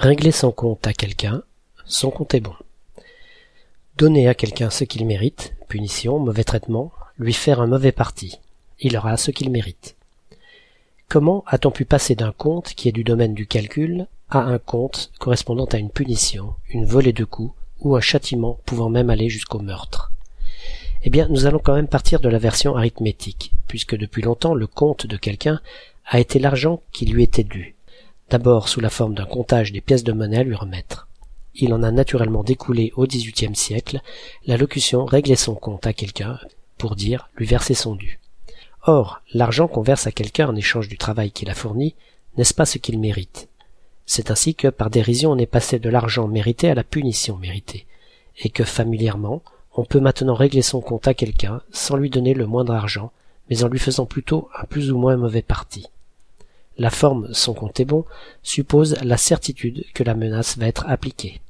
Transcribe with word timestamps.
Régler 0.00 0.32
son 0.32 0.50
compte 0.50 0.86
à 0.86 0.94
quelqu'un, 0.94 1.42
son 1.84 2.10
compte 2.10 2.32
est 2.32 2.40
bon. 2.40 2.54
Donner 3.98 4.28
à 4.28 4.34
quelqu'un 4.34 4.70
ce 4.70 4.84
qu'il 4.84 5.04
mérite, 5.04 5.52
punition, 5.68 6.18
mauvais 6.18 6.42
traitement, 6.42 6.90
lui 7.18 7.34
faire 7.34 7.60
un 7.60 7.66
mauvais 7.66 7.92
parti. 7.92 8.38
Il 8.78 8.96
aura 8.96 9.18
ce 9.18 9.30
qu'il 9.30 9.50
mérite. 9.50 9.96
Comment 11.10 11.44
a-t-on 11.46 11.70
pu 11.70 11.84
passer 11.84 12.14
d'un 12.14 12.32
compte 12.32 12.72
qui 12.72 12.88
est 12.88 12.92
du 12.92 13.04
domaine 13.04 13.34
du 13.34 13.46
calcul 13.46 14.06
à 14.30 14.38
un 14.38 14.56
compte 14.56 15.12
correspondant 15.18 15.66
à 15.66 15.76
une 15.76 15.90
punition, 15.90 16.54
une 16.70 16.86
volée 16.86 17.12
de 17.12 17.24
coups 17.24 17.54
ou 17.80 17.94
un 17.94 18.00
châtiment 18.00 18.58
pouvant 18.64 18.88
même 18.88 19.10
aller 19.10 19.28
jusqu'au 19.28 19.58
meurtre? 19.58 20.12
Eh 21.02 21.10
bien, 21.10 21.28
nous 21.28 21.44
allons 21.44 21.60
quand 21.62 21.74
même 21.74 21.88
partir 21.88 22.20
de 22.20 22.30
la 22.30 22.38
version 22.38 22.74
arithmétique, 22.74 23.52
puisque 23.68 23.98
depuis 23.98 24.22
longtemps 24.22 24.54
le 24.54 24.66
compte 24.66 25.06
de 25.06 25.18
quelqu'un 25.18 25.60
a 26.06 26.20
été 26.20 26.38
l'argent 26.38 26.80
qui 26.90 27.04
lui 27.04 27.22
était 27.22 27.44
dû, 27.44 27.74
d'abord 28.30 28.68
sous 28.68 28.80
la 28.80 28.90
forme 28.90 29.14
d'un 29.14 29.26
comptage 29.26 29.72
des 29.72 29.80
pièces 29.80 30.04
de 30.04 30.12
monnaie 30.12 30.38
à 30.38 30.42
lui 30.44 30.54
remettre. 30.54 31.08
Il 31.54 31.74
en 31.74 31.82
a 31.82 31.90
naturellement 31.90 32.44
découlé 32.44 32.92
au 32.96 33.06
XVIIIe 33.06 33.56
siècle 33.56 34.00
la 34.46 34.56
locution 34.56 35.04
régler 35.04 35.36
son 35.36 35.54
compte 35.54 35.86
à 35.86 35.92
quelqu'un 35.92 36.38
pour 36.78 36.96
dire 36.96 37.28
lui 37.36 37.44
verser 37.44 37.74
son 37.74 37.96
dû. 37.96 38.20
Or, 38.84 39.20
l'argent 39.34 39.68
qu'on 39.68 39.82
verse 39.82 40.06
à 40.06 40.12
quelqu'un 40.12 40.48
en 40.48 40.56
échange 40.56 40.88
du 40.88 40.96
travail 40.96 41.32
qu'il 41.32 41.50
a 41.50 41.54
fourni, 41.54 41.94
n'est-ce 42.36 42.54
pas 42.54 42.64
ce 42.64 42.78
qu'il 42.78 42.98
mérite? 42.98 43.48
C'est 44.06 44.30
ainsi 44.30 44.54
que, 44.54 44.68
par 44.68 44.90
dérision, 44.90 45.32
on 45.32 45.38
est 45.38 45.46
passé 45.46 45.78
de 45.78 45.90
l'argent 45.90 46.26
mérité 46.26 46.70
à 46.70 46.74
la 46.74 46.84
punition 46.84 47.36
méritée, 47.36 47.86
et 48.38 48.48
que 48.48 48.64
familièrement, 48.64 49.42
on 49.74 49.84
peut 49.84 50.00
maintenant 50.00 50.34
régler 50.34 50.62
son 50.62 50.80
compte 50.80 51.06
à 51.06 51.14
quelqu'un 51.14 51.60
sans 51.72 51.96
lui 51.96 52.10
donner 52.10 52.32
le 52.32 52.46
moindre 52.46 52.72
argent, 52.72 53.12
mais 53.50 53.64
en 53.64 53.68
lui 53.68 53.78
faisant 53.78 54.06
plutôt 54.06 54.48
un 54.58 54.64
plus 54.64 54.90
ou 54.90 54.98
moins 54.98 55.16
mauvais 55.16 55.42
parti. 55.42 55.86
La 56.80 56.88
forme 56.88 57.28
son 57.34 57.52
compte 57.52 57.78
est 57.78 57.84
bon 57.84 58.06
suppose 58.42 58.96
la 59.02 59.18
certitude 59.18 59.84
que 59.92 60.02
la 60.02 60.14
menace 60.14 60.56
va 60.56 60.66
être 60.66 60.86
appliquée. 60.88 61.42